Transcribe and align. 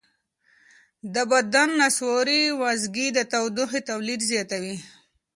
د 1.13 1.15
بدن 1.31 1.69
نسواري 1.81 2.41
وازګې 2.61 3.07
د 3.13 3.19
تودوخې 3.31 3.81
تولید 3.89 4.21
زیاتوي. 4.31 4.75